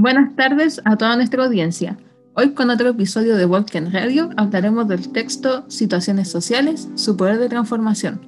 Buenas 0.00 0.36
tardes 0.36 0.80
a 0.84 0.96
toda 0.96 1.16
nuestra 1.16 1.44
audiencia. 1.44 1.98
Hoy 2.34 2.50
con 2.50 2.70
otro 2.70 2.90
episodio 2.90 3.36
de 3.36 3.46
Walken 3.46 3.92
Radio 3.92 4.30
hablaremos 4.36 4.86
del 4.86 5.10
texto 5.10 5.68
Situaciones 5.68 6.30
Sociales, 6.30 6.88
su 6.94 7.16
poder 7.16 7.40
de 7.40 7.48
transformación, 7.48 8.20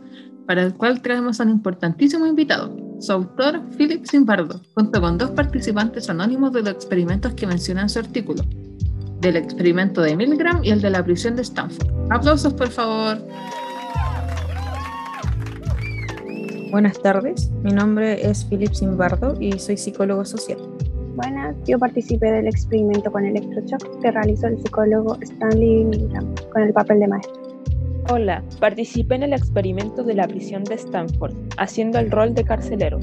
para 0.48 0.64
el 0.64 0.74
cual 0.74 1.00
traemos 1.00 1.38
a 1.38 1.44
un 1.44 1.50
importantísimo 1.50 2.26
invitado, 2.26 2.76
su 2.98 3.12
autor 3.12 3.62
Philip 3.78 4.04
Zimbardo, 4.04 4.60
junto 4.74 5.00
con 5.00 5.16
dos 5.16 5.30
participantes 5.30 6.10
anónimos 6.10 6.52
de 6.52 6.62
los 6.62 6.72
experimentos 6.72 7.34
que 7.34 7.46
menciona 7.46 7.82
en 7.82 7.88
su 7.88 8.00
artículo, 8.00 8.42
del 9.20 9.36
experimento 9.36 10.02
de 10.02 10.16
Milgram 10.16 10.64
y 10.64 10.70
el 10.70 10.80
de 10.80 10.90
la 10.90 11.04
prisión 11.04 11.36
de 11.36 11.42
Stanford. 11.42 11.88
Aplausos, 12.10 12.52
por 12.52 12.70
favor. 12.70 13.24
Buenas 16.72 17.00
tardes, 17.00 17.48
mi 17.62 17.70
nombre 17.70 18.28
es 18.28 18.44
Philip 18.46 18.74
Zimbardo 18.74 19.40
y 19.40 19.56
soy 19.60 19.76
psicólogo 19.76 20.24
social. 20.24 20.58
Buenas, 21.16 21.56
yo 21.66 21.78
participé 21.78 22.30
del 22.30 22.46
experimento 22.46 23.10
con 23.10 23.24
electrochoc 23.24 24.00
que 24.00 24.10
realizó 24.10 24.46
el 24.46 24.58
psicólogo 24.58 25.18
Stanley 25.20 25.84
Milgram 25.84 26.34
con 26.52 26.62
el 26.62 26.72
papel 26.72 27.00
de 27.00 27.08
maestro. 27.08 27.60
Hola, 28.08 28.42
participé 28.60 29.16
en 29.16 29.24
el 29.24 29.32
experimento 29.32 30.04
de 30.04 30.14
la 30.14 30.28
prisión 30.28 30.64
de 30.64 30.74
Stanford, 30.74 31.34
haciendo 31.58 31.98
el 31.98 32.10
rol 32.10 32.34
de 32.34 32.44
carcelero. 32.44 32.98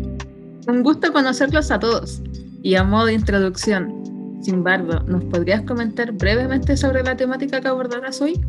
Un 0.67 0.83
gusto 0.83 1.11
conocerlos 1.11 1.69
a 1.69 1.79
todos. 1.79 2.21
Y 2.63 2.75
a 2.75 2.83
modo 2.83 3.05
de 3.05 3.13
introducción, 3.13 4.39
Zimbardo, 4.43 5.01
¿nos 5.01 5.23
podrías 5.25 5.61
comentar 5.61 6.11
brevemente 6.13 6.75
sobre 6.77 7.03
la 7.03 7.15
temática 7.15 7.61
que 7.61 7.67
abordarás 7.67 8.21
hoy? 8.21 8.39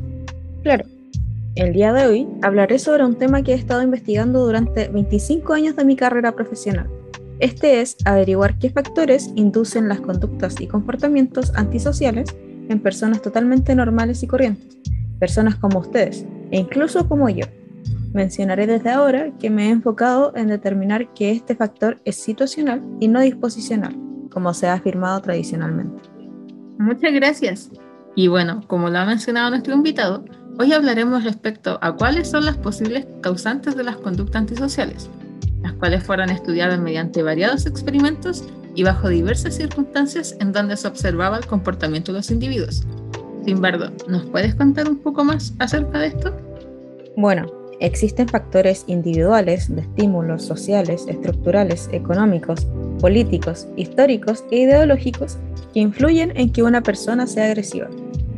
Claro. 0.62 0.84
El 1.54 1.72
día 1.72 1.92
de 1.92 2.06
hoy 2.06 2.28
hablaré 2.42 2.78
sobre 2.78 3.04
un 3.04 3.16
tema 3.16 3.42
que 3.42 3.52
he 3.52 3.56
estado 3.56 3.82
investigando 3.82 4.44
durante 4.44 4.88
25 4.88 5.52
años 5.52 5.76
de 5.76 5.84
mi 5.84 5.96
carrera 5.96 6.32
profesional, 6.32 6.88
este 7.40 7.80
es 7.80 7.96
averiguar 8.04 8.58
qué 8.58 8.70
factores 8.70 9.30
inducen 9.36 9.88
las 9.88 10.00
conductas 10.00 10.60
y 10.60 10.66
comportamientos 10.66 11.52
antisociales 11.54 12.34
en 12.68 12.80
personas 12.80 13.22
totalmente 13.22 13.74
normales 13.76 14.22
y 14.22 14.26
corrientes, 14.26 14.76
personas 15.20 15.54
como 15.54 15.78
ustedes, 15.78 16.26
e 16.50 16.58
incluso 16.58 17.08
como 17.08 17.28
yo. 17.28 17.46
Mencionaré 18.12 18.66
desde 18.66 18.90
ahora 18.90 19.30
que 19.38 19.50
me 19.50 19.66
he 19.66 19.70
enfocado 19.70 20.32
en 20.34 20.48
determinar 20.48 21.12
que 21.14 21.30
este 21.30 21.54
factor 21.54 22.00
es 22.04 22.16
situacional 22.16 22.82
y 22.98 23.06
no 23.06 23.20
disposicional, 23.20 23.96
como 24.30 24.52
se 24.52 24.66
ha 24.66 24.74
afirmado 24.74 25.20
tradicionalmente. 25.20 26.02
Muchas 26.78 27.12
gracias. 27.12 27.70
Y 28.16 28.26
bueno, 28.26 28.62
como 28.66 28.90
lo 28.90 28.98
ha 28.98 29.04
mencionado 29.04 29.50
nuestro 29.50 29.74
invitado, 29.74 30.24
hoy 30.58 30.72
hablaremos 30.72 31.22
respecto 31.22 31.78
a 31.82 31.94
cuáles 31.94 32.28
son 32.28 32.46
las 32.46 32.56
posibles 32.56 33.06
causantes 33.20 33.76
de 33.76 33.84
las 33.84 33.96
conductas 33.96 34.40
antisociales 34.40 35.08
las 35.62 35.72
cuales 35.74 36.02
fueron 36.02 36.30
estudiadas 36.30 36.78
mediante 36.78 37.22
variados 37.22 37.66
experimentos 37.66 38.44
y 38.74 38.84
bajo 38.84 39.08
diversas 39.08 39.56
circunstancias 39.56 40.36
en 40.40 40.52
donde 40.52 40.76
se 40.76 40.86
observaba 40.86 41.38
el 41.38 41.46
comportamiento 41.46 42.12
de 42.12 42.18
los 42.18 42.30
individuos. 42.30 42.84
Simbardo, 43.44 43.90
¿nos 44.08 44.26
puedes 44.26 44.54
contar 44.54 44.88
un 44.88 44.98
poco 44.98 45.24
más 45.24 45.54
acerca 45.58 45.98
de 46.00 46.08
esto? 46.08 46.36
Bueno, 47.16 47.46
existen 47.80 48.28
factores 48.28 48.84
individuales 48.86 49.74
de 49.74 49.80
estímulos 49.80 50.44
sociales, 50.44 51.06
estructurales, 51.08 51.88
económicos, 51.92 52.66
políticos, 53.00 53.66
históricos 53.76 54.44
e 54.50 54.58
ideológicos 54.58 55.38
que 55.72 55.80
influyen 55.80 56.32
en 56.36 56.52
que 56.52 56.62
una 56.62 56.82
persona 56.82 57.26
sea 57.26 57.46
agresiva. 57.46 57.88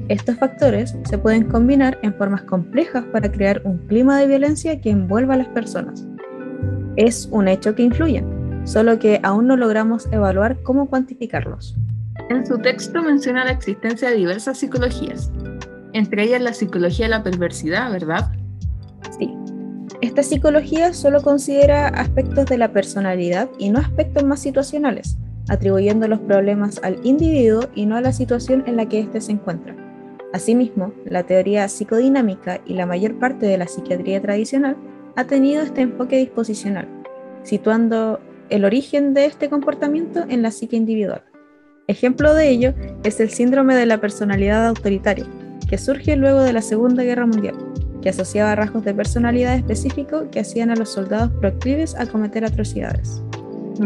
Estos 0.08 0.36
factores 0.36 0.96
se 1.04 1.18
pueden 1.18 1.44
combinar 1.44 1.98
en 2.02 2.14
formas 2.14 2.42
complejas 2.42 3.04
para 3.12 3.30
crear 3.30 3.62
un 3.64 3.78
clima 3.86 4.18
de 4.18 4.26
violencia 4.26 4.80
que 4.80 4.90
envuelva 4.90 5.34
a 5.34 5.38
las 5.38 5.48
personas 5.48 6.04
es 6.96 7.28
un 7.30 7.48
hecho 7.48 7.74
que 7.74 7.82
influye, 7.82 8.24
solo 8.64 8.98
que 8.98 9.20
aún 9.22 9.46
no 9.46 9.56
logramos 9.56 10.08
evaluar 10.12 10.62
cómo 10.62 10.88
cuantificarlos. 10.88 11.76
En 12.28 12.46
su 12.46 12.58
texto 12.58 13.02
menciona 13.02 13.44
la 13.44 13.52
existencia 13.52 14.10
de 14.10 14.16
diversas 14.16 14.58
psicologías, 14.58 15.32
entre 15.92 16.24
ellas 16.24 16.40
la 16.40 16.52
psicología 16.52 17.06
de 17.06 17.10
la 17.10 17.22
perversidad, 17.22 17.90
¿verdad? 17.90 18.30
Sí. 19.18 19.34
Esta 20.00 20.22
psicología 20.22 20.92
solo 20.92 21.22
considera 21.22 21.88
aspectos 21.88 22.46
de 22.46 22.58
la 22.58 22.72
personalidad 22.72 23.48
y 23.58 23.70
no 23.70 23.80
aspectos 23.80 24.24
más 24.24 24.40
situacionales, 24.40 25.18
atribuyendo 25.48 26.08
los 26.08 26.20
problemas 26.20 26.80
al 26.82 26.98
individuo 27.04 27.68
y 27.74 27.86
no 27.86 27.96
a 27.96 28.00
la 28.00 28.12
situación 28.12 28.64
en 28.66 28.76
la 28.76 28.88
que 28.88 29.00
éste 29.00 29.20
se 29.20 29.32
encuentra. 29.32 29.74
Asimismo, 30.32 30.92
la 31.04 31.24
teoría 31.24 31.68
psicodinámica 31.68 32.60
y 32.64 32.74
la 32.74 32.86
mayor 32.86 33.18
parte 33.18 33.46
de 33.46 33.58
la 33.58 33.66
psiquiatría 33.66 34.22
tradicional 34.22 34.76
ha 35.16 35.24
tenido 35.24 35.62
este 35.62 35.82
enfoque 35.82 36.18
disposicional, 36.18 36.88
situando 37.42 38.20
el 38.48 38.64
origen 38.64 39.14
de 39.14 39.26
este 39.26 39.48
comportamiento 39.48 40.24
en 40.28 40.42
la 40.42 40.50
psique 40.50 40.76
individual. 40.76 41.22
Ejemplo 41.86 42.34
de 42.34 42.48
ello 42.48 42.74
es 43.04 43.20
el 43.20 43.30
síndrome 43.30 43.74
de 43.74 43.86
la 43.86 44.00
personalidad 44.00 44.66
autoritaria, 44.66 45.26
que 45.68 45.78
surge 45.78 46.16
luego 46.16 46.42
de 46.42 46.52
la 46.52 46.62
Segunda 46.62 47.02
Guerra 47.02 47.26
Mundial, 47.26 47.56
que 48.02 48.10
asociaba 48.10 48.54
rasgos 48.54 48.84
de 48.84 48.94
personalidad 48.94 49.56
específicos 49.56 50.24
que 50.30 50.40
hacían 50.40 50.70
a 50.70 50.76
los 50.76 50.90
soldados 50.90 51.30
proclives 51.40 51.94
a 51.96 52.06
cometer 52.06 52.44
atrocidades. 52.44 53.22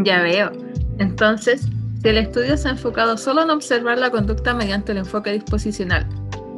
Ya 0.04 0.22
veo. 0.22 0.50
Entonces, 0.98 1.68
si 2.02 2.08
el 2.08 2.18
estudio 2.18 2.56
se 2.56 2.68
ha 2.68 2.72
enfocado 2.72 3.16
solo 3.16 3.42
en 3.42 3.50
observar 3.50 3.98
la 3.98 4.10
conducta 4.10 4.54
mediante 4.54 4.92
el 4.92 4.98
enfoque 4.98 5.32
disposicional, 5.32 6.06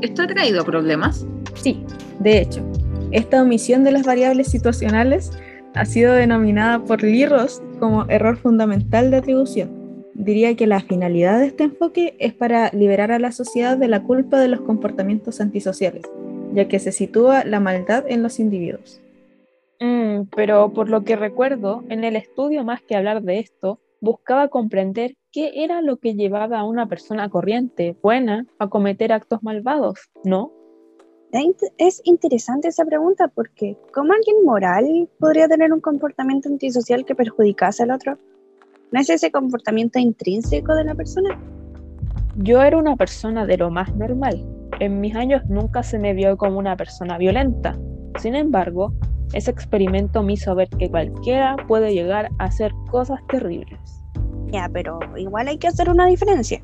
¿esto 0.03 0.23
ha 0.23 0.27
traído 0.27 0.65
problemas? 0.65 1.27
Sí, 1.55 1.85
de 2.21 2.41
hecho, 2.41 2.65
esta 3.13 3.43
omisión 3.43 3.85
de 3.85 3.93
las 3.93 4.05
variables 4.05 4.49
situacionales 4.49 5.31
ha 5.75 5.85
sido 5.85 6.15
denominada 6.15 6.85
por 6.85 7.03
Lee 7.03 7.27
Ross 7.27 7.63
como 7.79 8.05
error 8.09 8.37
fundamental 8.37 9.11
de 9.11 9.19
atribución. 9.19 10.05
Diría 10.15 10.57
que 10.57 10.67
la 10.67 10.81
finalidad 10.81 11.39
de 11.39 11.47
este 11.47 11.65
enfoque 11.65 12.17
es 12.19 12.33
para 12.33 12.71
liberar 12.73 13.13
a 13.13 13.19
la 13.19 13.33
sociedad 13.33 13.77
de 13.77 13.89
la 13.89 14.03
culpa 14.03 14.41
de 14.41 14.49
los 14.49 14.63
comportamientos 14.63 15.41
antisociales, 15.41 16.03
ya 16.53 16.69
que 16.69 16.79
se 16.79 16.93
sitúa 16.93 17.45
la 17.45 17.61
maldad 17.61 18.05
en 18.09 18.23
los 18.23 18.41
individuos. 18.41 19.01
Mm, 19.79 20.23
pero 20.35 20.73
por 20.73 20.89
lo 20.89 21.05
que 21.05 21.17
recuerdo, 21.17 21.85
en 21.91 22.03
el 22.03 22.17
estudio 22.17 22.65
más 22.65 22.81
que 22.83 22.97
hablar 22.97 23.23
de 23.23 23.39
esto, 23.39 23.79
buscaba 24.01 24.49
comprender 24.49 25.15
qué 25.31 25.65
era 25.65 25.83
lo 25.83 25.99
que 25.99 26.15
llevaba 26.15 26.61
a 26.61 26.65
una 26.65 26.87
persona 26.89 27.29
corriente, 27.29 27.97
buena, 28.03 28.47
a 28.59 28.69
cometer 28.69 29.13
actos 29.13 29.43
malvados, 29.43 30.09
¿no? 30.25 30.53
Es 31.33 32.01
interesante 32.05 32.69
esa 32.69 32.85
pregunta 32.85 33.29
porque 33.29 33.77
¿cómo 33.93 34.13
alguien 34.13 34.45
moral 34.45 35.09
podría 35.19 35.49
tener 35.49 35.73
un 35.73 35.81
comportamiento 35.81 36.49
antisocial 36.49 37.05
que 37.05 37.15
perjudicase 37.15 37.83
al 37.83 37.91
otro? 37.91 38.19
¿No 38.93 39.01
es 39.01 39.11
ese 39.11 39.31
comportamiento 39.31 39.99
intrínseco 39.99 40.75
de 40.75 40.85
la 40.85 40.95
persona? 40.95 41.39
Yo 42.37 42.63
era 42.63 42.79
una 42.79 42.97
persona 42.97 43.45
de 43.45 43.57
lo 43.57 43.71
más 43.71 43.95
normal. 43.97 44.47
En 44.81 45.01
mis 45.01 45.15
años 45.17 45.43
nunca 45.49 45.83
se 45.83 45.99
me 45.99 46.15
vio 46.15 46.37
como 46.37 46.59
una 46.59 46.77
persona 46.77 47.19
violenta. 47.19 47.77
Sin 48.19 48.35
embargo, 48.35 48.93
ese 49.33 49.51
experimento 49.51 50.23
me 50.23 50.35
hizo 50.35 50.55
ver 50.55 50.69
que 50.69 50.89
cualquiera 50.89 51.57
puede 51.67 51.93
llegar 51.93 52.29
a 52.39 52.45
hacer 52.45 52.73
cosas 52.91 53.19
terribles. 53.29 53.79
Ya, 54.53 54.71
pero 54.73 55.01
igual 55.17 55.49
hay 55.49 55.59
que 55.59 55.69
hacer 55.69 55.91
una 55.91 56.07
diferencia. 56.07 56.63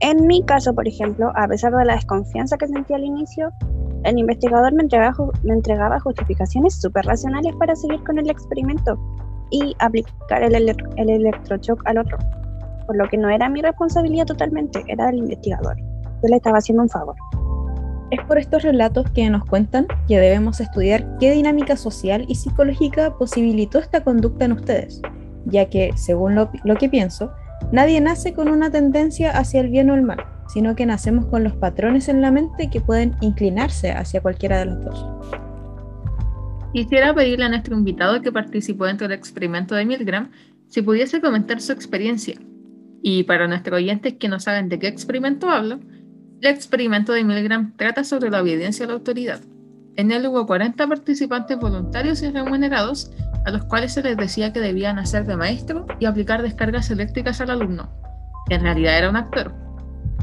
En 0.00 0.26
mi 0.26 0.42
caso, 0.44 0.74
por 0.74 0.86
ejemplo, 0.86 1.32
a 1.36 1.46
pesar 1.48 1.72
de 1.74 1.84
la 1.84 1.94
desconfianza 1.94 2.58
que 2.58 2.66
sentí 2.66 2.92
al 2.92 3.04
inicio, 3.04 3.50
el 4.06 4.18
investigador 4.18 4.72
me 4.72 4.84
entregaba, 5.52 6.00
justificaciones 6.00 6.80
súper 6.80 7.04
racionales 7.04 7.54
para 7.56 7.74
seguir 7.74 8.02
con 8.04 8.18
el 8.18 8.30
experimento 8.30 8.98
y 9.50 9.74
aplicar 9.80 10.42
el, 10.42 10.54
el 10.54 11.10
electrochoc 11.10 11.82
al 11.86 11.98
otro, 11.98 12.16
por 12.86 12.96
lo 12.96 13.08
que 13.08 13.18
no 13.18 13.28
era 13.28 13.48
mi 13.48 13.62
responsabilidad 13.62 14.26
totalmente, 14.26 14.84
era 14.86 15.06
del 15.06 15.18
investigador. 15.18 15.76
Yo 16.22 16.28
le 16.28 16.36
estaba 16.36 16.58
haciendo 16.58 16.84
un 16.84 16.88
favor. 16.88 17.16
Es 18.12 18.20
por 18.26 18.38
estos 18.38 18.62
relatos 18.62 19.10
que 19.10 19.28
nos 19.28 19.44
cuentan 19.44 19.88
que 20.06 20.20
debemos 20.20 20.60
estudiar 20.60 21.18
qué 21.18 21.32
dinámica 21.32 21.76
social 21.76 22.24
y 22.28 22.36
psicológica 22.36 23.16
posibilitó 23.18 23.80
esta 23.80 24.04
conducta 24.04 24.44
en 24.44 24.52
ustedes, 24.52 25.02
ya 25.46 25.68
que, 25.68 25.90
según 25.96 26.36
lo 26.36 26.76
que 26.78 26.88
pienso, 26.88 27.32
nadie 27.72 28.00
nace 28.00 28.32
con 28.32 28.48
una 28.48 28.70
tendencia 28.70 29.36
hacia 29.36 29.60
el 29.60 29.68
bien 29.68 29.90
o 29.90 29.94
el 29.94 30.02
mal 30.02 30.35
sino 30.48 30.76
que 30.76 30.86
nacemos 30.86 31.26
con 31.26 31.44
los 31.44 31.54
patrones 31.54 32.08
en 32.08 32.20
la 32.20 32.30
mente 32.30 32.70
que 32.70 32.80
pueden 32.80 33.16
inclinarse 33.20 33.92
hacia 33.92 34.20
cualquiera 34.20 34.58
de 34.58 34.66
los 34.66 34.84
dos. 34.84 35.06
Quisiera 36.72 37.14
pedirle 37.14 37.46
a 37.46 37.48
nuestro 37.48 37.76
invitado 37.76 38.20
que 38.20 38.32
participó 38.32 38.84
dentro 38.84 39.08
del 39.08 39.18
experimento 39.18 39.74
de 39.74 39.86
Milgram 39.86 40.30
si 40.68 40.82
pudiese 40.82 41.20
comentar 41.20 41.60
su 41.60 41.72
experiencia. 41.72 42.36
Y 43.02 43.22
para 43.22 43.48
nuestros 43.48 43.78
oyentes 43.78 44.14
que 44.14 44.28
no 44.28 44.40
saben 44.40 44.68
de 44.68 44.78
qué 44.78 44.88
experimento 44.88 45.48
hablo, 45.48 45.80
el 46.40 46.48
experimento 46.48 47.12
de 47.12 47.24
Milgram 47.24 47.76
trata 47.76 48.04
sobre 48.04 48.30
la 48.30 48.42
obediencia 48.42 48.84
a 48.84 48.88
la 48.88 48.94
autoridad. 48.94 49.40
En 49.96 50.10
él 50.10 50.26
hubo 50.26 50.46
40 50.46 50.86
participantes 50.86 51.58
voluntarios 51.58 52.22
y 52.22 52.30
remunerados 52.30 53.10
a 53.46 53.50
los 53.50 53.64
cuales 53.64 53.94
se 53.94 54.02
les 54.02 54.16
decía 54.16 54.52
que 54.52 54.60
debían 54.60 54.98
hacer 54.98 55.24
de 55.24 55.36
maestro 55.36 55.86
y 55.98 56.04
aplicar 56.04 56.42
descargas 56.42 56.90
eléctricas 56.90 57.40
al 57.40 57.50
alumno, 57.50 57.88
que 58.48 58.56
en 58.56 58.62
realidad 58.62 58.98
era 58.98 59.08
un 59.08 59.16
actor 59.16 59.65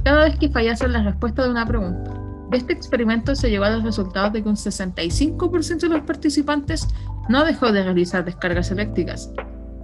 cada 0.03 0.25
vez 0.25 0.37
que 0.37 0.49
fallasen 0.49 0.93
la 0.93 1.03
respuesta 1.03 1.43
de 1.43 1.49
una 1.49 1.65
pregunta. 1.65 2.13
De 2.49 2.57
este 2.57 2.73
experimento 2.73 3.35
se 3.35 3.49
llegó 3.49 3.63
a 3.65 3.71
los 3.71 3.83
resultados 3.83 4.33
de 4.33 4.43
que 4.43 4.49
un 4.49 4.55
65% 4.55 5.79
de 5.79 5.89
los 5.89 6.01
participantes 6.01 6.87
no 7.29 7.43
dejó 7.45 7.71
de 7.71 7.83
realizar 7.83 8.23
descargas 8.23 8.69
eléctricas 8.71 9.31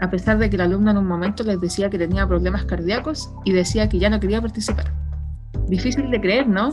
a 0.01 0.09
pesar 0.09 0.37
de 0.37 0.49
que 0.49 0.55
el 0.55 0.61
alumno 0.61 0.91
en 0.91 0.97
un 0.97 1.07
momento 1.07 1.43
les 1.43 1.59
decía 1.59 1.89
que 1.89 1.97
tenía 1.97 2.25
problemas 2.27 2.65
cardíacos 2.65 3.33
y 3.43 3.51
decía 3.51 3.89
que 3.89 3.99
ya 3.99 4.09
no 4.09 4.19
quería 4.19 4.41
participar. 4.41 4.91
Difícil 5.67 6.09
de 6.09 6.21
creer, 6.21 6.47
¿no? 6.47 6.69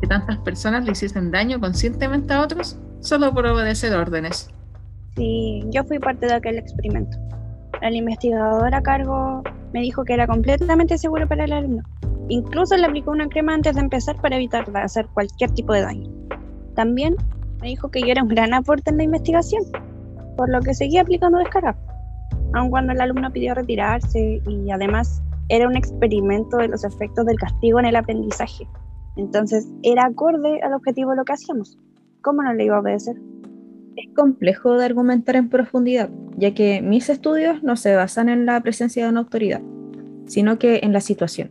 Que 0.00 0.06
tantas 0.06 0.38
personas 0.38 0.84
le 0.84 0.92
hiciesen 0.92 1.30
daño 1.30 1.58
conscientemente 1.58 2.34
a 2.34 2.42
otros 2.42 2.78
solo 3.00 3.32
por 3.32 3.46
obedecer 3.46 3.94
órdenes. 3.94 4.50
Sí, 5.16 5.64
yo 5.70 5.84
fui 5.84 5.98
parte 5.98 6.26
de 6.26 6.34
aquel 6.34 6.58
experimento. 6.58 7.16
El 7.80 7.96
investigador 7.96 8.74
a 8.74 8.82
cargo 8.82 9.42
me 9.72 9.80
dijo 9.80 10.04
que 10.04 10.14
era 10.14 10.26
completamente 10.26 10.98
seguro 10.98 11.26
para 11.26 11.44
el 11.44 11.52
alumno. 11.52 11.82
Incluso 12.28 12.76
le 12.76 12.86
aplicó 12.86 13.12
una 13.12 13.28
crema 13.28 13.54
antes 13.54 13.74
de 13.74 13.82
empezar 13.82 14.20
para 14.20 14.36
evitar 14.36 14.64
hacer 14.76 15.06
cualquier 15.14 15.50
tipo 15.52 15.72
de 15.72 15.82
daño. 15.82 16.10
También 16.74 17.16
me 17.60 17.68
dijo 17.68 17.90
que 17.90 18.00
yo 18.00 18.08
era 18.08 18.22
un 18.22 18.28
gran 18.28 18.52
aporte 18.52 18.90
en 18.90 18.98
la 18.98 19.04
investigación, 19.04 19.62
por 20.36 20.48
lo 20.50 20.60
que 20.60 20.74
seguía 20.74 21.02
aplicando 21.02 21.38
descarga, 21.38 21.76
aun 22.52 22.70
cuando 22.70 22.92
el 22.92 23.00
alumno 23.00 23.30
pidió 23.32 23.54
retirarse 23.54 24.42
y 24.46 24.70
además 24.70 25.22
era 25.48 25.68
un 25.68 25.76
experimento 25.76 26.56
de 26.58 26.68
los 26.68 26.84
efectos 26.84 27.24
del 27.26 27.38
castigo 27.38 27.78
en 27.78 27.86
el 27.86 27.96
aprendizaje. 27.96 28.66
Entonces 29.16 29.66
era 29.82 30.06
acorde 30.06 30.60
al 30.62 30.74
objetivo 30.74 31.10
de 31.10 31.16
lo 31.16 31.24
que 31.24 31.32
hacíamos. 31.32 31.78
¿Cómo 32.22 32.42
no 32.42 32.52
le 32.52 32.64
iba 32.64 32.76
a 32.76 32.80
obedecer? 32.80 33.16
Es 33.96 34.12
complejo 34.14 34.76
de 34.76 34.84
argumentar 34.84 35.36
en 35.36 35.48
profundidad, 35.48 36.10
ya 36.36 36.52
que 36.52 36.82
mis 36.82 37.08
estudios 37.08 37.62
no 37.62 37.76
se 37.76 37.94
basan 37.94 38.28
en 38.28 38.44
la 38.44 38.60
presencia 38.60 39.04
de 39.04 39.10
una 39.10 39.20
autoridad, 39.20 39.62
sino 40.26 40.58
que 40.58 40.80
en 40.82 40.92
la 40.92 41.00
situación. 41.00 41.50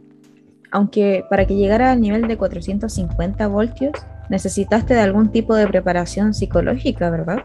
Aunque 0.72 1.24
para 1.30 1.46
que 1.46 1.56
llegara 1.56 1.92
al 1.92 2.02
nivel 2.02 2.28
de 2.28 2.38
450 2.38 3.48
voltios, 3.48 3.94
necesitaste 4.30 4.94
de 4.94 5.02
algún 5.02 5.32
tipo 5.32 5.56
de 5.56 5.68
preparación 5.68 6.34
psicológica, 6.34 7.10
¿verdad? 7.10 7.40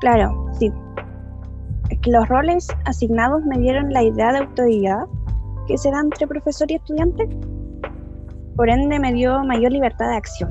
Claro, 0.00 0.46
sí. 0.58 0.72
Es 1.90 1.98
que 2.00 2.10
los 2.10 2.28
roles 2.28 2.68
asignados 2.84 3.44
me 3.44 3.58
dieron 3.58 3.92
la 3.92 4.02
idea 4.02 4.32
de 4.32 4.38
autoridad 4.38 5.04
que 5.66 5.78
se 5.78 5.90
da 5.90 6.00
entre 6.00 6.26
profesor 6.26 6.70
y 6.70 6.74
estudiante. 6.74 7.28
Por 8.56 8.70
ende, 8.70 8.98
me 8.98 9.12
dio 9.12 9.42
mayor 9.44 9.72
libertad 9.72 10.10
de 10.10 10.16
acción. 10.16 10.50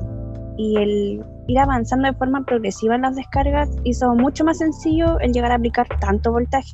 Y 0.56 0.76
el 0.76 1.24
ir 1.48 1.58
avanzando 1.58 2.08
de 2.08 2.14
forma 2.14 2.44
progresiva 2.44 2.94
en 2.94 3.02
las 3.02 3.16
descargas 3.16 3.68
hizo 3.84 4.14
mucho 4.14 4.44
más 4.44 4.58
sencillo 4.58 5.18
el 5.20 5.32
llegar 5.32 5.52
a 5.52 5.56
aplicar 5.56 5.86
tanto 6.00 6.32
voltaje, 6.32 6.72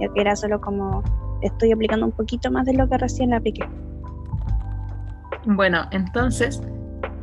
ya 0.00 0.08
que 0.12 0.20
era 0.20 0.36
solo 0.36 0.60
como 0.60 1.02
estoy 1.42 1.72
aplicando 1.72 2.06
un 2.06 2.12
poquito 2.12 2.50
más 2.50 2.66
de 2.66 2.74
lo 2.74 2.88
que 2.88 2.98
recién 2.98 3.34
apliqué. 3.34 3.64
Bueno, 5.46 5.86
entonces, 5.90 6.60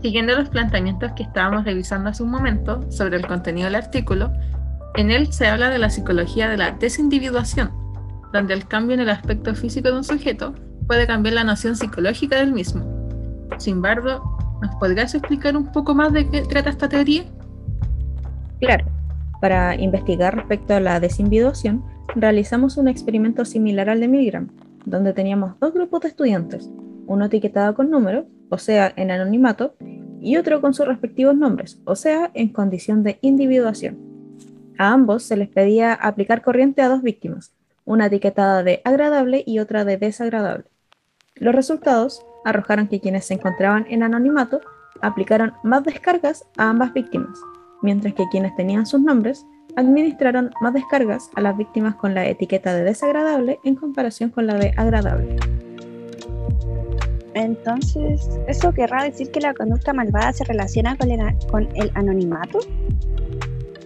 siguiendo 0.01 0.35
los 0.35 0.49
planteamientos 0.49 1.11
que 1.13 1.23
estábamos 1.23 1.65
revisando 1.65 2.09
hace 2.09 2.23
un 2.23 2.31
momento 2.31 2.89
sobre 2.91 3.17
el 3.17 3.27
contenido 3.27 3.65
del 3.65 3.75
artículo, 3.75 4.31
en 4.95 5.11
él 5.11 5.31
se 5.31 5.47
habla 5.47 5.69
de 5.69 5.77
la 5.77 5.89
psicología 5.89 6.49
de 6.49 6.57
la 6.57 6.71
desindividuación, 6.71 7.71
donde 8.33 8.53
el 8.53 8.67
cambio 8.67 8.95
en 8.95 9.01
el 9.01 9.09
aspecto 9.09 9.53
físico 9.53 9.89
de 9.89 9.97
un 9.97 10.03
sujeto 10.03 10.53
puede 10.87 11.05
cambiar 11.05 11.35
la 11.35 11.43
noción 11.43 11.75
psicológica 11.75 12.37
del 12.37 12.53
mismo. 12.53 12.83
Sin 13.57 13.75
embargo, 13.75 14.57
¿nos 14.61 14.75
podrías 14.75 15.13
explicar 15.13 15.55
un 15.55 15.71
poco 15.71 15.93
más 15.93 16.13
de 16.13 16.27
qué 16.29 16.41
trata 16.41 16.69
esta 16.69 16.89
teoría? 16.89 17.25
Claro. 18.59 18.85
Para 19.39 19.75
investigar 19.75 20.35
respecto 20.35 20.73
a 20.73 20.79
la 20.79 20.99
desindividuación, 20.99 21.83
realizamos 22.15 22.77
un 22.77 22.87
experimento 22.87 23.45
similar 23.45 23.87
al 23.89 23.99
de 23.99 24.07
Milgram, 24.07 24.47
donde 24.85 25.13
teníamos 25.13 25.59
dos 25.59 25.73
grupos 25.73 26.01
de 26.01 26.07
estudiantes, 26.07 26.71
uno 27.07 27.25
etiquetado 27.25 27.73
con 27.73 27.89
número, 27.89 28.27
o 28.49 28.57
sea, 28.57 28.93
en 28.95 29.11
anonimato, 29.11 29.75
y 30.21 30.37
otro 30.37 30.61
con 30.61 30.73
sus 30.73 30.87
respectivos 30.87 31.35
nombres, 31.35 31.79
o 31.85 31.95
sea, 31.95 32.31
en 32.33 32.49
condición 32.49 33.03
de 33.03 33.17
individuación. 33.21 33.97
A 34.77 34.91
ambos 34.91 35.23
se 35.23 35.37
les 35.37 35.47
pedía 35.47 35.93
aplicar 35.93 36.41
corriente 36.41 36.81
a 36.81 36.89
dos 36.89 37.01
víctimas, 37.01 37.53
una 37.85 38.07
etiquetada 38.07 38.63
de 38.63 38.81
agradable 38.83 39.43
y 39.45 39.59
otra 39.59 39.85
de 39.85 39.97
desagradable. 39.97 40.65
Los 41.35 41.55
resultados 41.55 42.25
arrojaron 42.45 42.87
que 42.87 42.99
quienes 42.99 43.25
se 43.25 43.35
encontraban 43.35 43.85
en 43.89 44.03
anonimato 44.03 44.61
aplicaron 45.01 45.53
más 45.63 45.83
descargas 45.83 46.45
a 46.57 46.69
ambas 46.69 46.93
víctimas, 46.93 47.39
mientras 47.81 48.13
que 48.13 48.27
quienes 48.29 48.55
tenían 48.55 48.85
sus 48.85 49.01
nombres 49.01 49.45
administraron 49.75 50.51
más 50.59 50.73
descargas 50.73 51.29
a 51.35 51.41
las 51.41 51.55
víctimas 51.55 51.95
con 51.95 52.13
la 52.15 52.27
etiqueta 52.27 52.73
de 52.73 52.83
desagradable 52.83 53.59
en 53.63 53.75
comparación 53.75 54.31
con 54.31 54.47
la 54.47 54.55
de 54.55 54.73
agradable. 54.75 55.37
Entonces, 57.43 58.39
¿eso 58.47 58.71
querrá 58.71 59.03
decir 59.03 59.31
que 59.31 59.39
la 59.39 59.53
conducta 59.53 59.93
malvada 59.93 60.33
se 60.33 60.43
relaciona 60.43 60.97
con 60.97 61.11
el, 61.11 61.19
con 61.51 61.69
el 61.75 61.91
anonimato? 61.93 62.59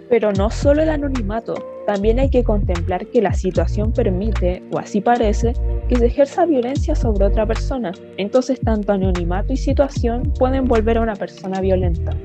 Pero 0.10 0.32
no 0.32 0.50
solo 0.50 0.82
el 0.82 0.90
anonimato, 0.90 1.56
también 1.86 2.20
hay 2.20 2.30
que 2.30 2.44
contemplar 2.44 3.08
que 3.08 3.22
la 3.22 3.34
situación 3.34 3.92
permite, 3.92 4.64
o 4.72 4.80
así 4.80 5.02
parece, 5.02 5.54
que 5.90 5.98
se 5.98 6.06
ejerza 6.06 6.46
violencia 6.46 6.96
sobre 6.96 7.26
otra 7.26 7.46
persona. 7.46 7.92
Entonces 8.18 8.60
tanto 8.60 8.94
anonimato 8.94 9.52
y 9.52 9.58
situación 9.58 10.32
pueden 10.38 10.66
volver 10.66 10.98
a 10.98 11.02
una 11.02 11.16
persona 11.16 11.60
violenta. 11.60 12.16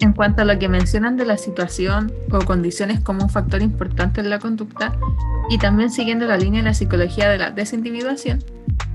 En 0.00 0.12
cuanto 0.12 0.42
a 0.42 0.44
lo 0.44 0.58
que 0.58 0.68
mencionan 0.68 1.16
de 1.16 1.24
la 1.24 1.38
situación 1.38 2.12
o 2.30 2.38
condiciones 2.44 3.00
como 3.00 3.24
un 3.24 3.30
factor 3.30 3.62
importante 3.62 4.20
en 4.20 4.28
la 4.28 4.38
conducta, 4.38 4.94
y 5.48 5.58
también 5.58 5.90
siguiendo 5.90 6.26
la 6.26 6.36
línea 6.36 6.60
de 6.60 6.68
la 6.68 6.74
psicología 6.74 7.30
de 7.30 7.38
la 7.38 7.50
desindividuación, 7.50 8.44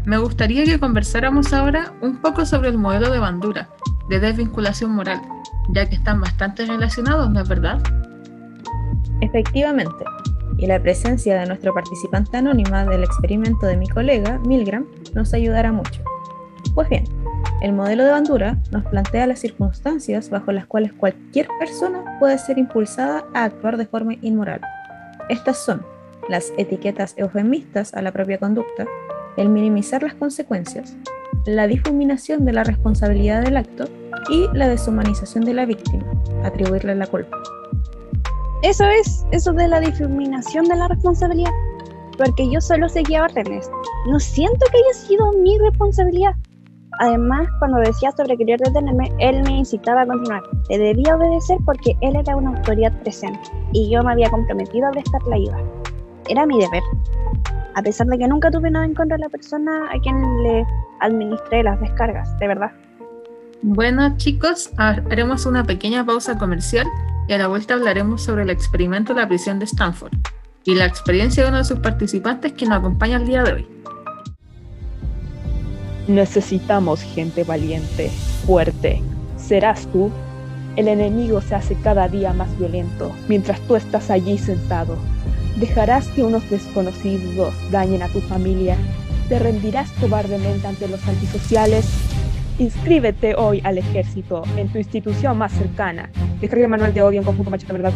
me 0.06 0.18
gustaría 0.18 0.63
que 0.65 0.80
conversáramos 0.80 1.53
ahora 1.53 1.94
un 2.01 2.18
poco 2.21 2.45
sobre 2.45 2.69
el 2.69 2.77
modelo 2.77 3.12
de 3.12 3.19
Bandura, 3.19 3.69
de 4.09 4.19
desvinculación 4.19 4.92
moral, 4.92 5.21
ya 5.69 5.88
que 5.88 5.95
están 5.95 6.19
bastante 6.21 6.65
relacionados, 6.65 7.30
¿no 7.30 7.42
es 7.42 7.50
verdad? 7.50 7.81
Efectivamente, 9.21 10.03
y 10.57 10.68
la 10.68 10.81
presencia 10.81 11.39
de 11.39 11.45
nuestro 11.45 11.74
participante 11.74 12.38
anónima 12.38 12.86
del 12.86 13.03
experimento 13.03 13.68
de 13.68 13.77
mi 13.77 13.88
colega, 13.88 14.39
Milgram, 14.39 14.86
nos 15.13 15.33
ayudará 15.33 15.71
mucho. 15.71 16.04
Pues 16.74 16.89
bien, 16.89 17.04
el 17.62 17.74
modelo 17.74 18.04
de 18.04 18.12
Bandura 18.12 18.57
nos 18.71 18.83
plantea 18.86 19.27
las 19.27 19.39
circunstancias 19.39 20.30
bajo 20.30 20.51
las 20.51 20.65
cuales 20.65 20.94
cualquier 20.94 21.47
persona 21.59 22.18
puede 22.19 22.38
ser 22.38 22.57
impulsada 22.57 23.24
a 23.33 23.44
actuar 23.44 23.77
de 23.77 23.86
forma 23.86 24.15
inmoral. 24.21 24.62
Estas 25.30 25.63
son 25.63 25.86
las 26.30 26.51
etiquetas 26.57 27.13
eufemistas 27.18 27.94
a 27.94 28.01
la 28.01 28.12
propia 28.12 28.38
conducta, 28.38 28.86
el 29.38 29.50
minimizar 29.50 30.04
las 30.04 30.13
consecuencias, 30.16 30.95
la 31.45 31.68
difuminación 31.68 32.45
de 32.45 32.54
la 32.54 32.63
responsabilidad 32.63 33.44
del 33.44 33.57
acto 33.57 33.86
y 34.30 34.48
la 34.54 34.68
deshumanización 34.68 35.45
de 35.45 35.54
la 35.54 35.66
víctima, 35.66 36.06
atribuirle 36.44 36.95
la 36.95 37.07
culpa. 37.07 37.38
Eso 38.63 38.86
es, 38.86 39.25
eso 39.31 39.54
de 39.54 39.68
la 39.68 39.80
difuminación 39.80 40.66
de 40.66 40.75
la 40.75 40.88
responsabilidad, 40.88 41.51
porque 42.18 42.50
yo 42.51 42.62
solo 42.62 42.88
seguía 42.89 43.24
órdenes. 43.24 43.69
No 44.07 44.19
siento 44.19 44.66
que 44.72 44.78
haya 44.78 45.07
sido 45.07 45.31
mi 45.33 45.57
responsabilidad. 45.57 46.36
Además, 47.00 47.47
cuando 47.57 47.80
decía 47.80 48.11
sobre 48.11 48.38
querer 48.38 48.59
detenerme, 48.59 49.11
él 49.18 49.42
me 49.44 49.57
incitaba 49.59 50.02
a 50.02 50.06
continuar. 50.06 50.44
Le 50.69 50.78
debía 50.78 51.16
obedecer 51.16 51.57
porque 51.66 51.97
él 52.02 52.16
era 52.16 52.35
una 52.35 52.56
autoridad 52.57 52.94
presente 53.02 53.40
y 53.71 53.90
yo 53.90 54.04
me 54.04 54.11
había 54.11 54.30
comprometido 54.30 54.88
a 54.88 54.92
prestar 54.92 55.23
la 55.23 55.38
ayuda. 55.38 55.57
Era 56.30 56.45
mi 56.45 56.59
deber. 56.59 56.83
A 57.75 57.81
pesar 57.81 58.07
de 58.07 58.18
que 58.18 58.28
nunca 58.28 58.51
tuve 58.51 58.69
nada 58.69 58.85
en 58.85 58.94
contra 58.94 59.18
de 59.18 59.23
la 59.23 59.30
persona 59.30 59.90
a 59.92 59.99
quien 59.99 60.44
le 60.44 60.66
administré 60.99 61.63
las 61.63 61.80
descargas, 61.80 62.37
de 62.40 62.47
verdad. 62.47 62.71
Bueno, 63.61 64.18
chicos, 64.18 64.71
haremos 64.78 65.45
una 65.45 65.63
pequeña 65.63 66.06
pausa 66.06 66.37
comercial 66.37 66.87
y 67.28 67.33
a 67.33 67.37
la 67.37 67.47
vuelta 67.47 67.75
hablaremos 67.75 68.23
sobre 68.23 68.44
el 68.44 68.49
experimento 68.49 69.13
de 69.13 69.21
la 69.21 69.28
prisión 69.28 69.59
de 69.59 69.66
Stanford 69.66 70.13
y 70.63 70.75
la 70.75 70.85
experiencia 70.85 71.44
de 71.44 71.49
uno 71.49 71.59
de 71.59 71.63
sus 71.63 71.80
participantes 71.80 72.54
que 72.54 72.66
nos 72.66 72.80
acompaña 72.80 73.18
el 73.18 73.28
día 73.28 73.44
de 73.44 73.54
hoy. 73.54 73.68
Necesitamos 76.07 77.01
gente 77.04 77.44
valiente, 77.44 78.09
fuerte. 78.45 79.01
¿Serás 79.37 79.87
tú? 79.87 80.11
El 80.75 80.87
enemigo 80.87 81.42
se 81.42 81.56
hace 81.56 81.75
cada 81.75 82.07
día 82.07 82.33
más 82.33 82.57
violento 82.57 83.11
mientras 83.28 83.59
tú 83.61 83.75
estás 83.75 84.09
allí 84.09 84.37
sentado. 84.37 84.97
¿Dejarás 85.57 86.07
que 86.09 86.23
unos 86.23 86.49
desconocidos 86.49 87.53
dañen 87.71 88.01
a 88.01 88.07
tu 88.07 88.21
familia? 88.21 88.77
¿Te 89.27 89.37
rendirás 89.37 89.91
cobardemente 89.99 90.65
ante 90.65 90.87
los 90.87 91.05
antisociales? 91.07 91.85
Inscríbete 92.57 93.35
hoy 93.35 93.61
al 93.63 93.77
ejército 93.77 94.43
en 94.55 94.71
tu 94.71 94.77
institución 94.77 95.37
más 95.37 95.51
cercana. 95.51 96.09
Descarga 96.39 96.65
el 96.65 96.71
manual 96.71 96.93
de 96.93 97.01
odio 97.01 97.19
en 97.19 97.25
conjunto 97.25 97.51
machete 97.51 97.73
verdad 97.73 97.93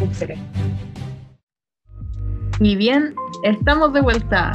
Y 2.60 2.76
bien, 2.76 3.14
estamos 3.42 3.92
de 3.92 4.02
vuelta. 4.02 4.52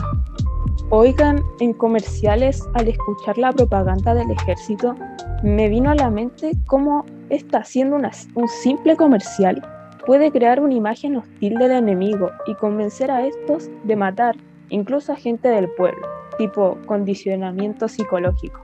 Oigan, 0.90 1.42
en 1.60 1.74
comerciales, 1.74 2.68
al 2.74 2.88
escuchar 2.88 3.38
la 3.38 3.52
propaganda 3.52 4.14
del 4.14 4.30
ejército, 4.32 4.96
me 5.44 5.70
vino 5.70 5.90
a 5.90 5.96
la 5.96 6.10
mente 6.10 6.52
cómo 6.68 7.06
está 7.30 7.60
haciendo 7.60 7.96
un 7.96 8.48
simple 8.48 8.96
comercial 8.96 9.62
puede 10.06 10.32
crear 10.32 10.60
una 10.60 10.74
imagen 10.74 11.16
hostil 11.18 11.56
del 11.58 11.72
enemigo 11.72 12.30
y 12.48 12.56
convencer 12.56 13.12
a 13.12 13.26
estos 13.26 13.70
de 13.84 13.96
matar, 13.96 14.36
incluso 14.70 15.14
a 15.14 15.16
gente 15.16 15.50
del 15.50 15.70
pueblo, 15.70 16.08
tipo 16.38 16.78
condicionamiento 16.86 17.88
psicológico. 17.88 18.62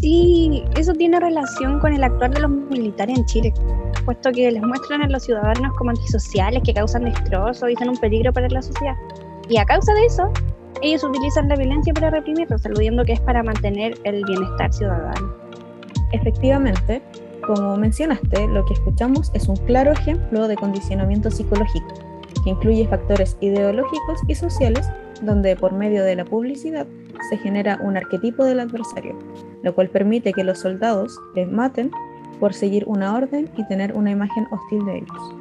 Sí, 0.00 0.64
eso 0.76 0.92
tiene 0.92 1.20
relación 1.20 1.80
con 1.80 1.92
el 1.92 2.04
actuar 2.04 2.30
de 2.30 2.40
los 2.40 2.50
militares 2.50 3.18
en 3.18 3.24
Chile, 3.26 3.52
puesto 4.04 4.30
que 4.32 4.50
les 4.50 4.62
muestran 4.62 5.02
a 5.02 5.08
los 5.08 5.24
ciudadanos 5.24 5.76
como 5.76 5.90
antisociales 5.90 6.62
que 6.64 6.72
causan 6.72 7.04
destrozos 7.04 7.70
y 7.70 7.74
son 7.76 7.90
un 7.90 7.96
peligro 7.96 8.32
para 8.32 8.48
la 8.48 8.62
sociedad. 8.62 8.94
Y 9.48 9.58
a 9.58 9.64
causa 9.64 9.92
de 9.94 10.06
eso, 10.06 10.32
ellos 10.82 11.02
utilizan 11.02 11.48
la 11.48 11.56
violencia 11.56 11.92
para 11.92 12.10
reprimirlos, 12.10 12.64
aludiendo 12.64 13.04
que 13.04 13.14
es 13.14 13.20
para 13.20 13.42
mantener 13.42 13.94
el 14.04 14.24
bienestar 14.24 14.72
ciudadano. 14.72 15.34
Efectivamente, 16.12 17.02
como 17.48 17.76
mencionaste, 17.78 18.46
lo 18.46 18.64
que 18.66 18.74
escuchamos 18.74 19.30
es 19.32 19.48
un 19.48 19.56
claro 19.56 19.92
ejemplo 19.92 20.46
de 20.48 20.56
condicionamiento 20.56 21.30
psicológico, 21.30 21.94
que 22.44 22.50
incluye 22.50 22.86
factores 22.86 23.38
ideológicos 23.40 24.20
y 24.28 24.34
sociales, 24.34 24.86
donde 25.22 25.56
por 25.56 25.72
medio 25.72 26.04
de 26.04 26.14
la 26.14 26.26
publicidad 26.26 26.86
se 27.30 27.38
genera 27.38 27.80
un 27.82 27.96
arquetipo 27.96 28.44
del 28.44 28.60
adversario, 28.60 29.18
lo 29.62 29.74
cual 29.74 29.88
permite 29.88 30.34
que 30.34 30.44
los 30.44 30.58
soldados 30.58 31.18
les 31.34 31.50
maten 31.50 31.90
por 32.38 32.52
seguir 32.52 32.84
una 32.86 33.14
orden 33.14 33.48
y 33.56 33.66
tener 33.66 33.96
una 33.96 34.10
imagen 34.10 34.46
hostil 34.50 34.84
de 34.84 34.98
ellos. 34.98 35.34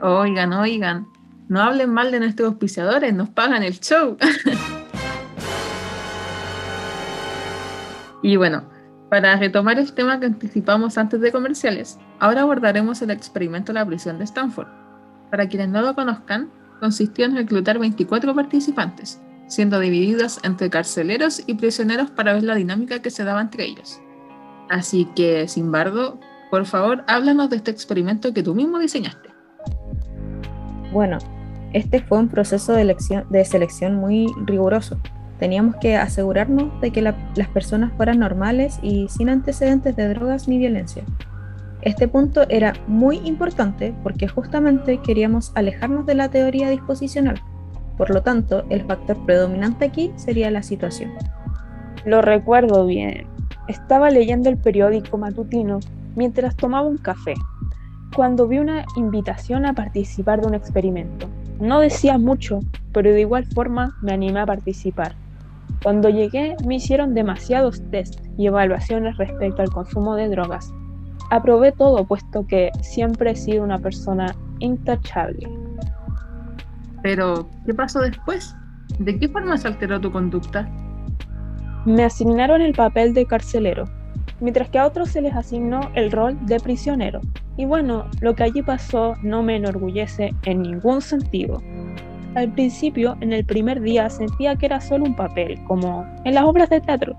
Oigan, 0.00 0.54
oigan, 0.54 1.06
no 1.48 1.60
hablen 1.60 1.90
mal 1.90 2.10
de 2.10 2.20
nuestros 2.20 2.48
auspiciadores, 2.48 3.12
nos 3.12 3.28
pagan 3.28 3.62
el 3.62 3.78
show. 3.78 4.16
y 8.22 8.36
bueno, 8.36 8.77
para 9.08 9.36
retomar 9.36 9.78
el 9.78 9.92
tema 9.92 10.20
que 10.20 10.26
anticipamos 10.26 10.98
antes 10.98 11.20
de 11.20 11.32
comerciales, 11.32 11.98
ahora 12.18 12.42
abordaremos 12.42 13.00
el 13.00 13.10
experimento 13.10 13.72
de 13.72 13.78
la 13.78 13.86
prisión 13.86 14.18
de 14.18 14.24
Stanford. 14.24 14.68
Para 15.30 15.48
quienes 15.48 15.68
no 15.70 15.80
lo 15.80 15.94
conozcan, 15.94 16.50
consistió 16.80 17.24
en 17.24 17.36
reclutar 17.36 17.78
24 17.78 18.34
participantes, 18.34 19.20
siendo 19.46 19.80
divididos 19.80 20.38
entre 20.42 20.68
carceleros 20.68 21.42
y 21.46 21.54
prisioneros 21.54 22.10
para 22.10 22.34
ver 22.34 22.42
la 22.42 22.54
dinámica 22.54 23.00
que 23.00 23.10
se 23.10 23.24
daba 23.24 23.40
entre 23.40 23.64
ellos. 23.64 24.00
Así 24.68 25.06
que, 25.16 25.48
sin 25.48 25.66
embargo, 25.66 26.20
por 26.50 26.66
favor, 26.66 27.04
háblanos 27.06 27.48
de 27.50 27.56
este 27.56 27.70
experimento 27.70 28.34
que 28.34 28.42
tú 28.42 28.54
mismo 28.54 28.78
diseñaste. 28.78 29.30
Bueno, 30.92 31.18
este 31.72 32.02
fue 32.02 32.18
un 32.18 32.28
proceso 32.28 32.72
de, 32.72 32.96
de 33.30 33.44
selección 33.44 33.96
muy 33.96 34.26
riguroso. 34.44 34.98
Teníamos 35.38 35.76
que 35.76 35.96
asegurarnos 35.96 36.80
de 36.80 36.90
que 36.90 37.02
las 37.02 37.48
personas 37.52 37.92
fueran 37.96 38.18
normales 38.18 38.78
y 38.82 39.08
sin 39.08 39.28
antecedentes 39.28 39.94
de 39.94 40.08
drogas 40.08 40.48
ni 40.48 40.58
violencia. 40.58 41.04
Este 41.82 42.08
punto 42.08 42.42
era 42.48 42.72
muy 42.88 43.18
importante 43.18 43.94
porque 44.02 44.26
justamente 44.26 44.98
queríamos 44.98 45.52
alejarnos 45.54 46.06
de 46.06 46.16
la 46.16 46.28
teoría 46.28 46.70
disposicional. 46.70 47.40
Por 47.96 48.10
lo 48.10 48.22
tanto, 48.22 48.64
el 48.68 48.84
factor 48.84 49.16
predominante 49.26 49.84
aquí 49.84 50.12
sería 50.16 50.50
la 50.50 50.62
situación. 50.62 51.12
Lo 52.04 52.20
recuerdo 52.20 52.84
bien. 52.86 53.26
Estaba 53.68 54.10
leyendo 54.10 54.48
el 54.48 54.56
periódico 54.56 55.18
matutino 55.18 55.78
mientras 56.16 56.56
tomaba 56.56 56.88
un 56.88 56.98
café, 56.98 57.34
cuando 58.16 58.48
vi 58.48 58.58
una 58.58 58.84
invitación 58.96 59.66
a 59.66 59.74
participar 59.74 60.40
de 60.40 60.48
un 60.48 60.54
experimento. 60.54 61.28
No 61.60 61.80
decía 61.80 62.18
mucho, 62.18 62.60
pero 62.92 63.12
de 63.12 63.20
igual 63.20 63.46
forma 63.46 63.96
me 64.02 64.12
animé 64.12 64.40
a 64.40 64.46
participar. 64.46 65.14
Cuando 65.82 66.08
llegué 66.08 66.56
me 66.66 66.76
hicieron 66.76 67.14
demasiados 67.14 67.82
tests 67.90 68.22
y 68.36 68.46
evaluaciones 68.46 69.16
respecto 69.16 69.62
al 69.62 69.70
consumo 69.70 70.16
de 70.16 70.28
drogas. 70.28 70.72
Aprobé 71.30 71.72
todo 71.72 72.04
puesto 72.04 72.46
que 72.46 72.70
siempre 72.80 73.32
he 73.32 73.36
sido 73.36 73.62
una 73.62 73.78
persona 73.78 74.34
intachable. 74.60 75.48
Pero, 77.02 77.48
¿qué 77.64 77.74
pasó 77.74 78.00
después? 78.00 78.54
¿De 78.98 79.18
qué 79.18 79.28
forma 79.28 79.56
se 79.56 79.68
alteró 79.68 80.00
tu 80.00 80.10
conducta? 80.10 80.68
Me 81.84 82.04
asignaron 82.04 82.60
el 82.60 82.72
papel 82.72 83.14
de 83.14 83.26
carcelero, 83.26 83.84
mientras 84.40 84.68
que 84.70 84.78
a 84.78 84.86
otros 84.86 85.10
se 85.10 85.20
les 85.20 85.34
asignó 85.34 85.80
el 85.94 86.10
rol 86.10 86.36
de 86.46 86.58
prisionero. 86.58 87.20
Y 87.56 87.66
bueno, 87.66 88.06
lo 88.20 88.34
que 88.34 88.44
allí 88.44 88.62
pasó 88.62 89.14
no 89.22 89.42
me 89.42 89.56
enorgullece 89.56 90.34
en 90.44 90.62
ningún 90.62 91.00
sentido. 91.00 91.62
Al 92.34 92.52
principio, 92.52 93.16
en 93.20 93.32
el 93.32 93.44
primer 93.44 93.80
día, 93.80 94.08
sentía 94.10 94.56
que 94.56 94.66
era 94.66 94.80
solo 94.80 95.04
un 95.04 95.16
papel, 95.16 95.62
como 95.64 96.06
en 96.24 96.34
las 96.34 96.44
obras 96.44 96.70
de 96.70 96.80
teatro, 96.80 97.16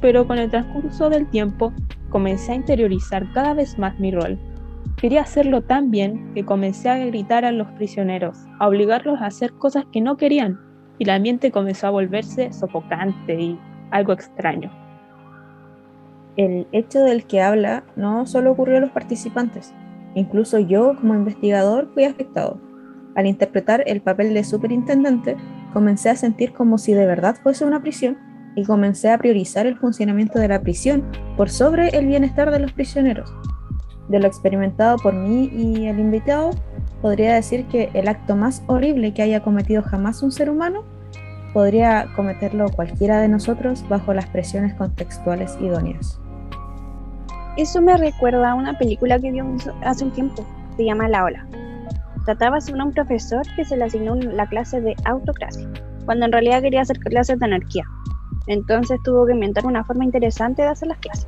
pero 0.00 0.26
con 0.26 0.38
el 0.38 0.50
transcurso 0.50 1.08
del 1.08 1.28
tiempo 1.30 1.72
comencé 2.10 2.52
a 2.52 2.56
interiorizar 2.56 3.30
cada 3.32 3.54
vez 3.54 3.78
más 3.78 3.98
mi 3.98 4.10
rol. 4.10 4.38
Quería 4.96 5.22
hacerlo 5.22 5.62
tan 5.62 5.90
bien 5.90 6.32
que 6.34 6.44
comencé 6.44 6.88
a 6.88 6.98
gritar 6.98 7.44
a 7.44 7.52
los 7.52 7.68
prisioneros, 7.72 8.38
a 8.58 8.68
obligarlos 8.68 9.20
a 9.20 9.26
hacer 9.26 9.52
cosas 9.54 9.84
que 9.92 10.00
no 10.00 10.16
querían, 10.16 10.60
y 10.98 11.04
el 11.04 11.10
ambiente 11.10 11.50
comenzó 11.50 11.86
a 11.86 11.90
volverse 11.90 12.52
sofocante 12.52 13.40
y 13.40 13.58
algo 13.90 14.12
extraño 14.12 14.70
el 16.36 16.66
hecho 16.72 17.00
del 17.00 17.24
que 17.24 17.40
habla 17.40 17.84
no 17.96 18.26
solo 18.26 18.52
ocurrió 18.52 18.78
a 18.78 18.80
los 18.80 18.90
participantes, 18.90 19.74
incluso 20.14 20.58
yo 20.58 20.96
como 20.96 21.14
investigador 21.14 21.90
fui 21.92 22.04
afectado. 22.04 22.58
Al 23.14 23.26
interpretar 23.26 23.82
el 23.86 24.00
papel 24.00 24.34
de 24.34 24.44
superintendente, 24.44 25.36
comencé 25.72 26.10
a 26.10 26.16
sentir 26.16 26.52
como 26.52 26.78
si 26.78 26.94
de 26.94 27.06
verdad 27.06 27.36
fuese 27.42 27.64
una 27.64 27.82
prisión 27.82 28.18
y 28.54 28.64
comencé 28.64 29.10
a 29.10 29.18
priorizar 29.18 29.66
el 29.66 29.78
funcionamiento 29.78 30.38
de 30.38 30.48
la 30.48 30.60
prisión 30.62 31.04
por 31.36 31.50
sobre 31.50 31.88
el 31.88 32.06
bienestar 32.06 32.50
de 32.50 32.58
los 32.58 32.72
prisioneros. 32.72 33.32
De 34.08 34.18
lo 34.18 34.26
experimentado 34.26 34.96
por 34.98 35.14
mí 35.14 35.50
y 35.52 35.86
el 35.86 35.98
invitado, 35.98 36.50
podría 37.00 37.34
decir 37.34 37.66
que 37.66 37.90
el 37.94 38.08
acto 38.08 38.36
más 38.36 38.62
horrible 38.66 39.14
que 39.14 39.22
haya 39.22 39.42
cometido 39.42 39.82
jamás 39.82 40.22
un 40.22 40.32
ser 40.32 40.50
humano 40.50 40.84
podría 41.52 42.08
cometerlo 42.16 42.70
cualquiera 42.70 43.20
de 43.20 43.28
nosotros 43.28 43.84
bajo 43.88 44.14
las 44.14 44.26
presiones 44.26 44.74
contextuales 44.74 45.56
idóneas. 45.60 46.18
Eso 47.56 47.82
me 47.82 47.96
recuerda 47.96 48.52
a 48.52 48.54
una 48.54 48.78
película 48.78 49.18
que 49.18 49.30
vi 49.30 49.40
hace 49.82 50.04
un 50.04 50.10
tiempo, 50.12 50.44
se 50.76 50.84
llama 50.84 51.08
La 51.08 51.24
Ola. 51.24 51.46
Trataba 52.24 52.60
sobre 52.60 52.82
un 52.82 52.92
profesor 52.92 53.42
que 53.56 53.64
se 53.64 53.76
le 53.76 53.84
asignó 53.84 54.14
la 54.14 54.46
clase 54.46 54.80
de 54.80 54.94
autocracia, 55.04 55.68
cuando 56.04 56.26
en 56.26 56.32
realidad 56.32 56.62
quería 56.62 56.82
hacer 56.82 56.98
clases 56.98 57.38
de 57.38 57.46
anarquía. 57.46 57.84
Entonces 58.46 59.00
tuvo 59.04 59.26
que 59.26 59.32
inventar 59.32 59.66
una 59.66 59.84
forma 59.84 60.04
interesante 60.04 60.62
de 60.62 60.68
hacer 60.68 60.88
las 60.88 60.98
clases. 60.98 61.26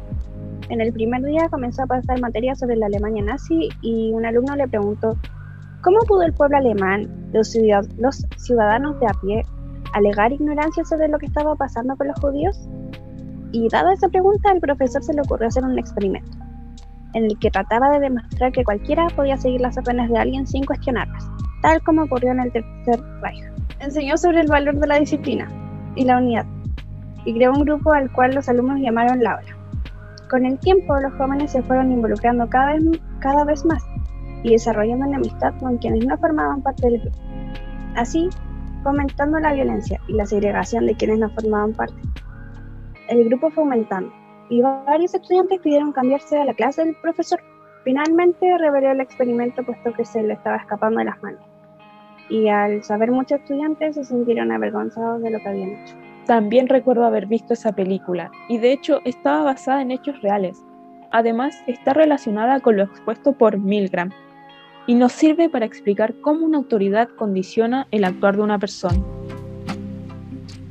En 0.71 0.81
el 0.81 0.93
primer 0.93 1.23
día 1.23 1.49
comenzó 1.51 1.83
a 1.83 1.87
pasar 1.87 2.21
materia 2.21 2.55
sobre 2.55 2.77
la 2.77 2.87
Alemania 2.87 3.23
nazi 3.23 3.69
y 3.83 4.13
un 4.13 4.25
alumno 4.25 4.57
le 4.57 4.67
preguntó, 4.67 5.17
¿cómo 5.83 5.99
pudo 6.09 6.23
el 6.23 6.33
pueblo 6.33 6.57
alemán, 6.57 7.31
los, 7.33 7.51
ciudadanos 7.51 8.99
de 9.01 9.07
a 9.07 9.15
pie, 9.21 9.43
alegar 9.93 10.33
ignorancia 10.33 10.85
sobre 10.85 11.09
lo 11.09 11.19
que 11.19 11.27
estaba 11.27 11.55
pasando 11.55 11.97
con 11.97 12.09
los 12.09 12.19
judíos? 12.21 12.69
Y 13.53 13.69
dada 13.69 13.93
esa 13.93 14.09
pregunta, 14.09 14.51
al 14.51 14.61
profesor 14.61 15.03
se 15.03 15.13
le 15.13 15.21
ocurrió 15.21 15.49
hacer 15.49 15.65
un 15.65 15.79
experimento, 15.79 16.37
en 17.15 17.25
el 17.25 17.39
que 17.39 17.51
trataba 17.51 17.91
de 17.91 18.01
demostrar 18.01 18.53
que 18.53 18.65
cualquiera 18.65 19.07
podía 19.09 19.37
seguir 19.37 19.61
las 19.61 19.77
órdenes 19.79 20.11
de 20.11 20.19
alguien 20.19 20.47
sin 20.47 20.65
cuestionarlas, 20.65 21.29
tal 21.63 21.83
como 21.83 22.03
ocurrió 22.03 22.33
en 22.33 22.41
el 22.41 22.53
Tercer 22.53 23.01
Reich. 23.23 23.45
Enseñó 23.81 24.17
sobre 24.17 24.41
el 24.41 24.49
valor 24.49 24.79
de 24.79 24.87
la 24.87 24.99
disciplina 24.99 25.49
y 25.97 26.05
la 26.05 26.19
unidad, 26.19 26.47
y 27.25 27.35
creó 27.35 27.53
un 27.53 27.65
grupo 27.65 27.93
al 27.93 28.11
cual 28.13 28.35
los 28.35 28.49
alumnos 28.49 28.81
llamaron 28.81 29.23
la 29.23 29.37
hora. 29.37 29.57
Con 30.29 30.45
el 30.45 30.59
tiempo, 30.59 30.99
los 31.01 31.13
jóvenes 31.15 31.53
se 31.53 31.63
fueron 31.63 31.93
involucrando 31.93 32.49
cada 32.49 32.75
vez, 32.75 32.85
cada 33.21 33.45
vez 33.45 33.65
más 33.65 33.83
y 34.43 34.51
desarrollando 34.51 35.07
una 35.07 35.17
amistad 35.17 35.55
con 35.61 35.79
quienes 35.79 36.07
no 36.07 36.19
formaban 36.19 36.63
parte 36.63 36.91
del 36.91 37.01
grupo. 37.01 37.19
Así, 37.97 38.29
fomentando 38.83 39.39
la 39.39 39.53
violencia 39.53 40.01
y 40.09 40.15
la 40.15 40.27
segregación 40.27 40.87
de 40.87 40.95
quienes 40.95 41.19
no 41.19 41.31
formaban 41.31 41.73
parte 41.73 41.95
el 43.09 43.25
grupo 43.29 43.51
fue 43.51 43.65
aumentando 43.65 44.13
y 44.49 44.61
varios 44.61 45.15
estudiantes 45.15 45.61
pidieron 45.61 45.93
cambiarse 45.93 46.39
a 46.39 46.45
la 46.45 46.55
clase 46.55 46.85
del 46.85 46.97
profesor. 46.97 47.41
Finalmente 47.85 48.57
reveló 48.59 48.93
el 48.93 49.01
experimento 49.01 49.63
puesto 49.63 49.93
que 49.93 50.05
se 50.05 50.23
le 50.23 50.35
estaba 50.35 50.57
escapando 50.57 50.99
de 50.99 51.07
las 51.07 51.23
manos. 51.23 51.41
Y 52.29 52.49
al 52.49 52.83
saber 52.83 53.11
muchos 53.11 53.41
estudiantes 53.41 53.97
se 53.97 54.05
sintieron 54.05 54.51
avergonzados 54.51 55.23
de 55.23 55.31
lo 55.31 55.39
que 55.41 55.49
habían 55.49 55.71
hecho. 55.71 55.95
También 56.27 56.69
recuerdo 56.69 57.05
haber 57.05 57.27
visto 57.27 57.53
esa 57.53 57.73
película 57.73 58.31
y 58.49 58.57
de 58.57 58.73
hecho 58.73 59.01
estaba 59.05 59.43
basada 59.43 59.83
en 59.83 59.91
hechos 59.91 60.21
reales. 60.23 60.59
Además 61.11 61.55
está 61.67 61.93
relacionada 61.93 62.61
con 62.61 62.77
lo 62.77 62.85
expuesto 62.85 63.33
por 63.33 63.59
Milgram 63.59 64.11
y 64.87 64.95
nos 64.95 65.13
sirve 65.13 65.49
para 65.51 65.67
explicar 65.67 66.15
cómo 66.23 66.47
una 66.47 66.59
autoridad 66.59 67.09
condiciona 67.11 67.87
el 67.91 68.05
actuar 68.05 68.37
de 68.37 68.43
una 68.43 68.59
persona. 68.59 68.99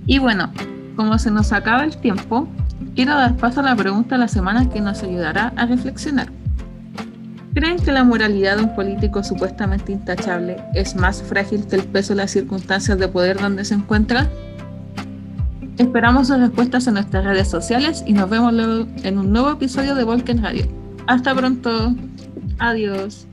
Y 0.05 0.19
bueno, 0.19 0.51
como 0.95 1.17
se 1.17 1.31
nos 1.31 1.53
acaba 1.53 1.83
el 1.83 1.97
tiempo, 1.97 2.47
quiero 2.95 3.15
dar 3.15 3.35
paso 3.37 3.59
a 3.59 3.63
la 3.63 3.75
pregunta 3.75 4.15
de 4.15 4.19
la 4.19 4.27
semana 4.27 4.69
que 4.69 4.81
nos 4.81 5.03
ayudará 5.03 5.53
a 5.55 5.65
reflexionar. 5.65 6.27
¿Creen 7.53 7.77
que 7.77 7.91
la 7.91 8.03
moralidad 8.03 8.57
de 8.57 8.63
un 8.63 8.75
político 8.75 9.23
supuestamente 9.23 9.91
intachable 9.91 10.57
es 10.73 10.95
más 10.95 11.21
frágil 11.21 11.67
que 11.67 11.75
el 11.75 11.83
peso 11.83 12.13
de 12.13 12.17
las 12.17 12.31
circunstancias 12.31 12.97
de 12.97 13.07
poder 13.07 13.39
donde 13.39 13.63
se 13.63 13.75
encuentra? 13.75 14.27
Esperamos 15.77 16.27
sus 16.27 16.39
respuestas 16.39 16.87
en 16.87 16.95
nuestras 16.95 17.25
redes 17.25 17.47
sociales 17.47 18.03
y 18.07 18.13
nos 18.13 18.29
vemos 18.29 18.53
luego 18.53 18.87
en 19.03 19.17
un 19.19 19.31
nuevo 19.31 19.51
episodio 19.51 19.93
de 19.95 20.03
Volken 20.03 20.41
Radio. 20.41 20.67
Hasta 21.07 21.35
pronto. 21.35 21.93
Adiós. 22.59 23.27